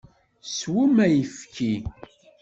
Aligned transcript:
Swem 0.55 0.95
ayefki! 1.05 1.71